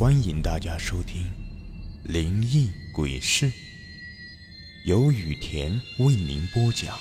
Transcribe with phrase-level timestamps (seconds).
[0.00, 1.24] 欢迎大家收听
[2.10, 3.44] 《灵异鬼事》，
[4.86, 6.98] 由雨田为您播讲。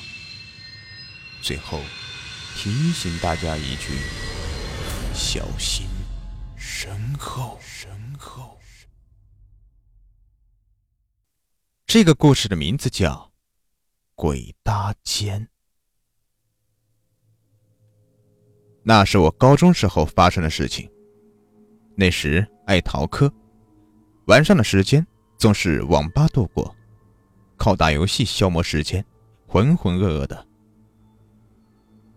[1.41, 1.79] 最后
[2.57, 3.93] 提醒大家一句：
[5.13, 5.87] 小心
[6.57, 7.57] 身后。
[7.61, 7.89] 身
[8.19, 8.59] 后。
[11.87, 13.13] 这个故事的名字叫
[14.13, 15.39] 《鬼搭肩》。
[18.83, 20.91] 那是我高中时候发生的事情。
[21.99, 23.29] 那时爱逃课，
[24.27, 25.05] 晚上的时间
[25.37, 26.73] 总是网吧度过，
[27.57, 29.03] 靠打游戏消磨时间，
[29.45, 30.47] 浑浑噩噩的。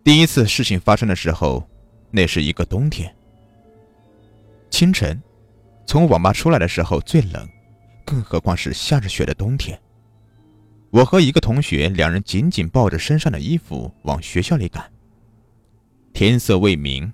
[0.05, 1.69] 第一次事情发生的时候，
[2.12, 3.12] 那是一个冬天。
[4.70, 5.20] 清晨，
[5.84, 7.45] 从网吧出来的时候最冷，
[8.06, 9.77] 更何况是下着雪的冬天。
[10.91, 14.89] 我和一个同学两人紧紧抱着身上的衣服往学校里赶。
[16.12, 17.12] 天色未明，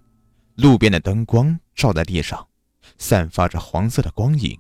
[0.57, 2.47] 路边的灯光照在地上。
[2.97, 4.59] 散发着黄色的光影，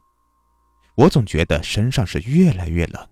[0.96, 3.08] 我总觉得身上是越来越冷，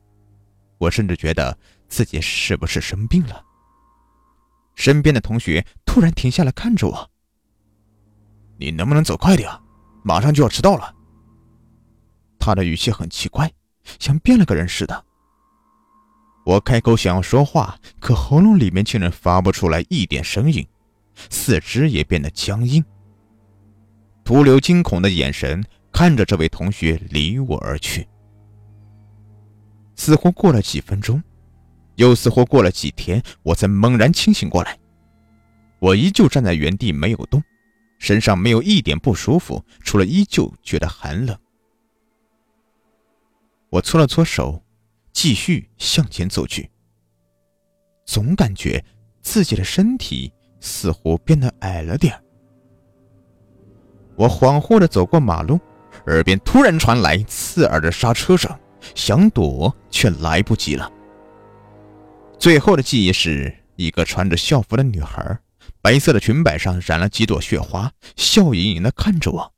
[0.79, 1.57] 我甚至觉得
[1.89, 3.43] 自己是不是生病了。
[4.75, 7.11] 身边的同学突然停下来看着我
[8.59, 9.51] ：“你能不能走快点？
[10.05, 10.95] 马上就要迟到了。”
[12.39, 13.51] 他的语气很奇怪，
[13.99, 15.05] 像变了个人似的。
[16.45, 20.65] 我开口想要说话，可喉咙里面竟然发不出来一点声音，
[21.31, 22.85] 四肢也变得僵硬。
[24.27, 28.09] 徒留惊恐的眼神看着这位同学离我而去，
[29.95, 31.23] 似乎过了几分钟，
[31.95, 34.77] 又似乎过了几天，我才猛然清醒过来。
[35.79, 37.41] 我依旧站在原地没有动，
[38.01, 41.39] 身上没有一点不舒服，除了依旧觉得寒冷。
[43.71, 44.61] 我搓了搓手，
[45.13, 46.69] 继续向前走去。
[48.05, 48.85] 总感觉
[49.23, 52.21] 自己的身体似乎变得矮了点
[54.17, 55.61] 我恍惚地走过马路，
[56.07, 58.51] 耳边突然传来刺耳的刹车声，
[58.95, 60.91] 想躲却来不及了。
[62.39, 65.39] 最后的记忆是一个穿着校服的女孩，
[65.83, 69.53] 白色的裙摆上染了几朵雪花，笑盈盈地看着我。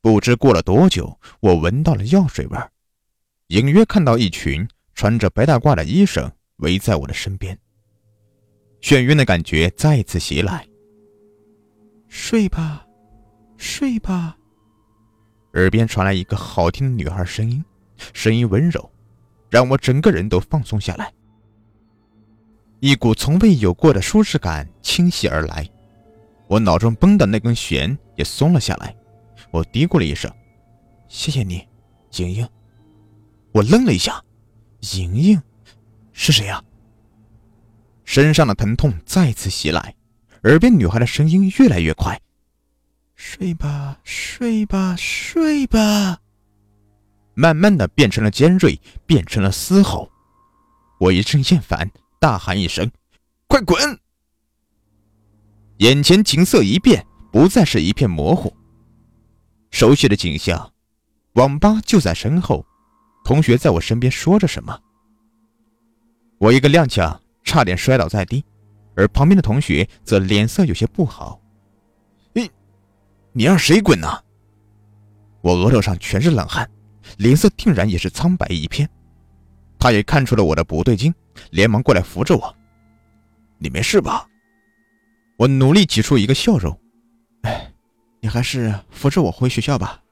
[0.00, 2.58] 不知过了多久，我闻到了药水味
[3.48, 7.56] 隐约看到一群穿着白大褂的医生围在我的身边。
[8.80, 10.66] 眩晕的感觉再次袭来，
[12.08, 12.85] 睡吧。
[13.56, 14.36] 睡吧。
[15.54, 17.64] 耳边传来一个好听的女孩声音，
[18.12, 18.90] 声音温柔，
[19.48, 21.12] 让我整个人都放松下来。
[22.80, 25.66] 一股从未有过的舒适感倾袭而来，
[26.46, 28.94] 我脑中绷的那根弦也松了下来。
[29.50, 30.30] 我嘀咕了一声
[31.08, 31.66] ：“谢谢你，
[32.16, 32.46] 莹莹。”
[33.52, 34.22] 我愣了一下，
[34.94, 35.42] 莹莹
[36.12, 36.62] 是谁呀？
[38.04, 39.94] 身上的疼痛再次袭来，
[40.42, 42.20] 耳边女孩的声音越来越快。
[43.16, 46.20] 睡吧，睡吧，睡吧。
[47.34, 50.10] 慢慢的变成了尖锐，变成了嘶吼。
[51.00, 51.90] 我一阵厌烦，
[52.20, 52.90] 大喊一声
[53.48, 53.98] ：“快滚！”
[55.78, 58.54] 眼前景色一变，不再是一片模糊。
[59.70, 60.72] 熟悉的景象，
[61.34, 62.64] 网吧就在身后，
[63.24, 64.78] 同学在我身边说着什么。
[66.38, 68.44] 我一个踉跄，差点摔倒在地，
[68.94, 71.40] 而旁边的同学则脸色有些不好。
[73.36, 74.08] 你让谁滚呢？
[75.42, 76.66] 我额头上全是冷汗，
[77.18, 78.88] 脸色定然也是苍白一片。
[79.78, 81.14] 他也看出了我的不对劲，
[81.50, 82.56] 连忙过来扶着我。
[83.58, 84.26] 你没事吧？
[85.36, 86.80] 我努力挤出一个笑容。
[87.42, 87.70] 哎，
[88.20, 90.02] 你还是扶着我回学校吧。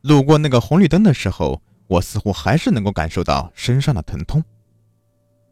[0.00, 4.42] 路过那个红绿灯的时候，我似乎还是能够感受到身上的疼痛。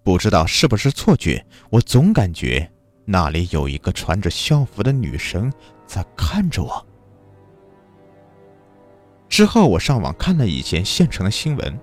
[0.03, 2.73] 不知道是不是错觉，我总感觉
[3.05, 5.53] 那里有一个穿着校服的女生。
[5.89, 6.87] 在看着我。
[9.29, 11.81] 之后，我上网看了以前县城的新闻，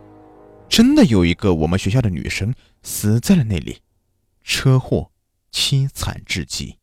[0.69, 3.81] 真的有一个我们学校的女生死在了那里，
[4.43, 5.11] 车祸，
[5.51, 6.77] 凄惨至极。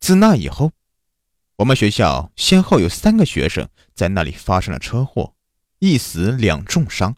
[0.00, 0.72] 自那以后，
[1.56, 5.34] 我们学校先后有三个学生在那里发生了车祸，
[5.80, 7.16] 一死两重伤。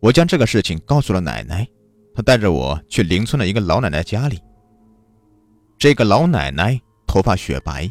[0.00, 1.68] 我将这个事情告诉了奶奶，
[2.14, 4.40] 她带着我去邻村的一个老奶奶家里。
[5.80, 7.90] 这个老奶奶头发雪白，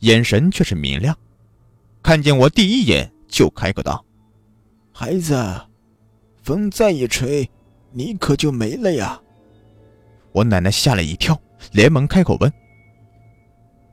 [0.00, 1.16] 眼神却是明亮。
[2.02, 4.04] 看见我第一眼就开口道
[4.92, 5.42] ：“孩子，
[6.42, 7.50] 风再一吹，
[7.92, 9.18] 你可就没了呀！”
[10.32, 11.40] 我奶奶吓了一跳，
[11.72, 12.52] 连忙开口问：“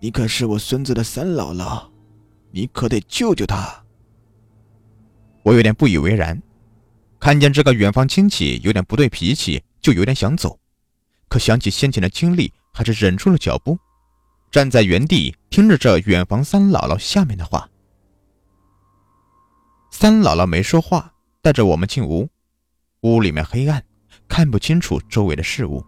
[0.02, 1.88] 你可是我孙子的三姥姥，
[2.52, 3.82] 你可得救救他。”
[5.44, 6.38] 我有点不以为然，
[7.18, 10.60] 看见这个远方亲戚有点不对脾气，就有点想走，
[11.30, 12.52] 可想起先前的经历。
[12.78, 13.76] 还是忍住了脚步，
[14.52, 17.68] 站在原地听着这远房三姥姥下面的话。
[19.90, 22.30] 三姥姥没说话，带着我们进屋。
[23.02, 23.84] 屋里面黑暗，
[24.28, 25.84] 看不清楚周围的事物。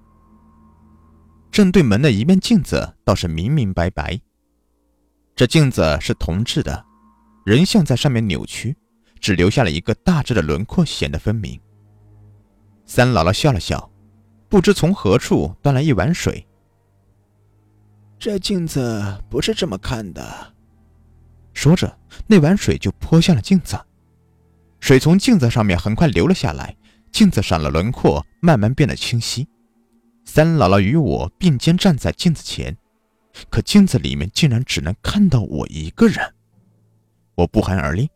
[1.52, 4.20] 正对门的一面镜子倒是明明白白。
[5.36, 6.84] 这镜子是铜制的，
[7.46, 8.76] 人像在上面扭曲，
[9.20, 11.60] 只留下了一个大致的轮廓，显得分明。
[12.88, 13.92] 三姥姥笑了笑，
[14.50, 16.44] 不知从何处端来一碗水。
[18.20, 20.54] 这镜子不是这么看的。
[21.54, 23.80] 说着，那碗水就泼向了镜子，
[24.82, 26.76] 水从镜子上面很快流了下来，
[27.14, 29.48] 镜子上的轮廓慢慢变得清晰。
[30.26, 32.76] 三姥姥与我并肩站在镜子前，
[33.50, 36.36] 可镜子里面竟然只能看到我一个人。
[37.36, 38.10] 我不寒而栗，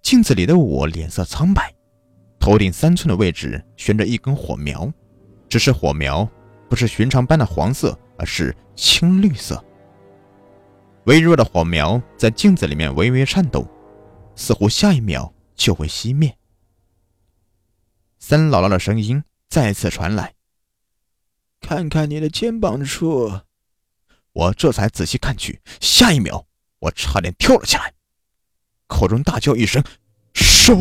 [0.00, 1.70] 镜子里的我脸色苍白，
[2.40, 4.90] 头顶三寸的位置悬着一根火苗，
[5.50, 6.26] 只是火苗
[6.68, 9.62] 不是寻常般的黄色，而是青绿色。
[11.04, 13.68] 微弱的火苗在镜子里面微微颤抖，
[14.34, 16.36] 似乎下一秒就会熄灭。
[18.18, 20.34] 三姥姥的声音再次传来。
[21.60, 23.40] 看看你的肩膀处，
[24.32, 26.46] 我这才仔细看去，下一秒
[26.78, 27.92] 我差点跳了起来，
[28.86, 29.82] 口中大叫一声
[30.34, 30.74] ：“手！”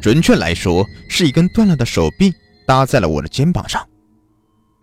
[0.00, 2.32] 准确来说，是一根断了的手臂
[2.66, 3.86] 搭在了我的肩膀上，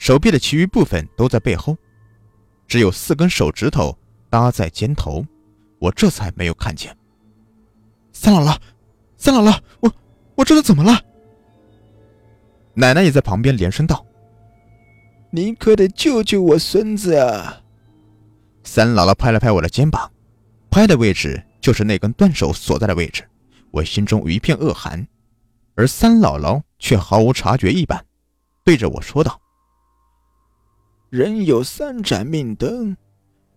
[0.01, 1.77] 手臂的其余部分都在背后，
[2.67, 3.95] 只有四根手指头
[4.31, 5.23] 搭在肩头，
[5.77, 6.97] 我这才没有看见。
[8.11, 8.57] 三姥姥，
[9.15, 9.93] 三姥姥，我
[10.33, 10.99] 我这是怎么了？
[12.73, 14.03] 奶奶也在旁边连声道。
[15.29, 17.61] 你可得救救我孙子啊！
[18.63, 20.11] 三姥姥拍了拍我的肩膀，
[20.71, 23.23] 拍的位置就是那根断手所在的位置。
[23.69, 25.07] 我心中一片恶寒，
[25.75, 28.03] 而三姥姥却毫无察觉一般，
[28.63, 29.39] 对着我说道
[31.11, 32.97] ：“人有三盏命灯，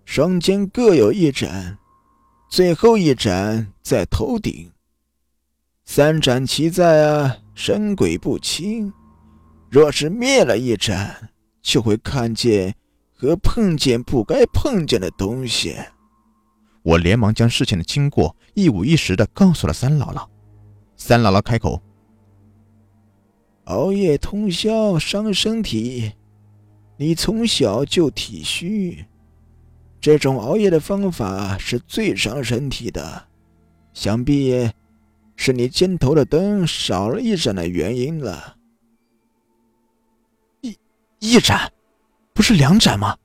[0.05, 1.79] 双肩各有一盏，
[2.51, 4.71] 最后一盏在头顶。
[5.85, 8.93] 三盏齐在啊，神鬼不侵。
[9.71, 11.31] 若是灭了一盏。”
[11.65, 12.75] 就会看见
[13.15, 15.75] 和碰见不该碰见的东西。
[16.83, 20.27] 我连忙将事情的经过一五一十的告诉了三姥姥。
[20.95, 21.81] 三姥姥开口
[23.65, 26.13] ：“熬夜通宵伤身体，
[26.97, 29.05] 你从小就体虚，
[30.01, 33.27] 这种熬夜的方法是最伤身体的，
[33.93, 34.71] 想必
[35.37, 38.57] 是你肩头的灯少了一盏的原因了。”
[40.63, 40.79] 一
[41.19, 41.73] 一盏，
[42.33, 43.17] 不是两盏吗？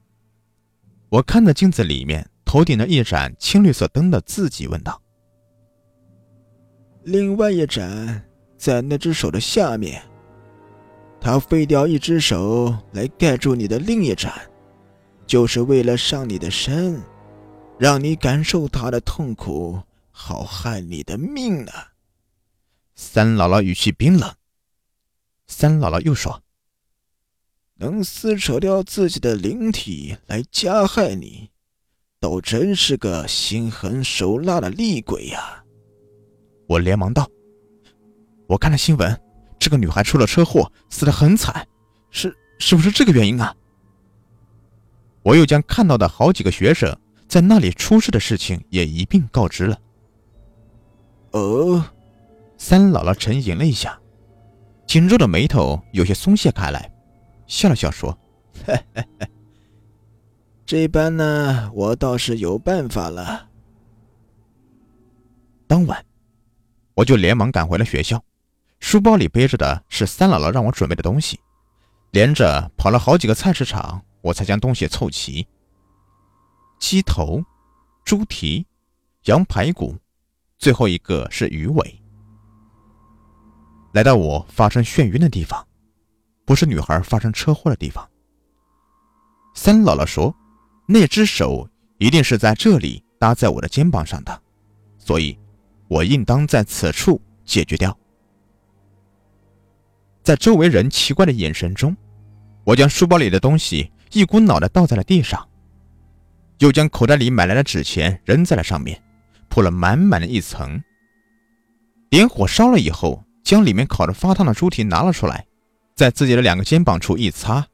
[1.09, 4.99] 我看着镜子里面头顶的一盏青绿色灯的自己问道
[7.05, 8.27] ：“另外一盏
[8.57, 10.01] 在那只手的下面，
[11.21, 14.33] 他废掉一只手来盖住你的另一盏，
[15.27, 17.01] 就是为了上你的身，
[17.77, 19.79] 让你感受他的痛苦，
[20.11, 21.71] 好害你的命呢。”
[22.95, 24.33] 三姥姥语气冰冷。
[25.47, 26.41] 三姥姥又说。
[27.81, 31.49] 能撕扯掉自己的灵体来加害你，
[32.19, 35.63] 倒真是个心狠手辣的厉鬼呀！
[36.67, 37.25] 我连忙道
[38.49, 39.21] ：“我看了新闻，
[39.59, 41.67] 这个女孩出了车祸，死得很惨，
[42.09, 43.53] 是是不是这个原因啊？”
[45.21, 46.97] 我又将看到的好几个学生
[47.27, 49.77] 在那里出事的事情也一并告知了。
[51.31, 51.85] 哦，
[52.57, 53.99] 三姥姥沉吟了一下，
[54.87, 56.89] 紧皱的眉头有些松懈开来。
[57.45, 58.17] 笑了笑说
[58.65, 59.27] ：“嘿嘿嘿
[60.65, 63.49] 这般呢，我倒是有办法了。”
[65.67, 66.03] 当晚，
[66.95, 68.23] 我就连忙赶回了学校，
[68.79, 71.39] 书包里背着的是三姥姥让我准备的东西，
[72.11, 75.47] 连着跑了好几个菜市场，我才将东西凑齐：
[76.79, 77.43] 鸡头、
[78.03, 78.65] 猪蹄、
[79.25, 79.95] 羊排骨，
[80.57, 82.01] 最后一个是鱼尾。
[83.93, 85.65] 来到我发生眩晕的地方。
[86.45, 88.09] 不是女孩发生车祸的地方。
[89.53, 90.35] 三姥姥说
[90.89, 91.69] ：“那只手
[91.99, 94.41] 一定是在这里搭在我的肩膀上的，
[94.97, 95.37] 所以，
[95.87, 97.95] 我应当在此处解决掉。”
[100.23, 101.95] 在周围人奇怪的眼神中，
[102.63, 105.47] 我将书包里的东西一股脑的倒在了地上，
[106.59, 109.01] 又将口袋里买来的纸钱扔在了上面，
[109.49, 110.81] 铺了满满的一层。
[112.09, 115.45] 点火烧了以后，将里面烤得发烫的猪蹄拿了出来。
[115.95, 117.67] 在自己的两个肩膀处一擦，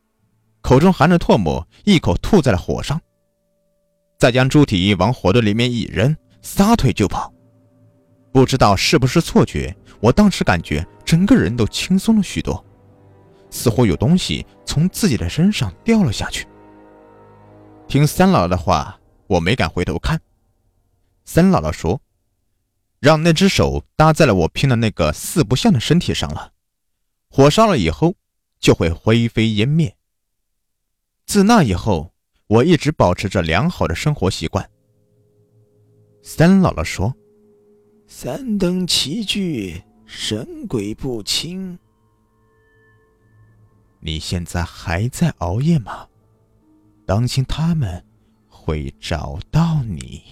[0.62, 3.00] 口中含着唾沫，一口吐在了火上，
[4.18, 7.32] 再将猪蹄往火堆里面一扔，撒腿就跑。
[8.32, 12.66] 不知道是不是错觉，我当时感觉整个人都轻松了许多，
[13.52, 16.48] 似乎有东西从自己的身上掉了下去。
[17.88, 20.20] 听三姥姥的话，我没敢回头看。
[21.24, 22.02] 三姥姥说
[23.00, 26.52] ：“让那只手搭在了我拼的那个四不像的身体上了，
[27.30, 28.16] 火烧了以后
[28.60, 29.96] 就会灰飞烟灭。”
[31.28, 32.14] 自那以后，
[32.48, 34.70] 我一直保持着良好的生活习惯。
[36.22, 37.16] 三姥姥说
[38.08, 41.78] ：“三灯齐聚，神鬼不清。”
[44.02, 46.08] 你现在还在熬夜吗？
[47.06, 48.04] 当心他们
[48.48, 50.24] 会找到你。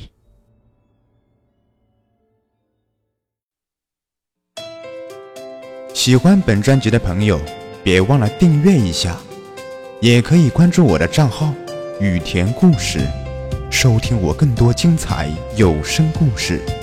[5.94, 7.40] 喜欢本专辑的朋友，
[7.84, 9.18] 别忘了订阅一下，
[10.02, 11.54] 也可以关注我的账号
[12.02, 13.00] “雨田故事”，
[13.72, 16.83] 收听我更多精彩有声故事。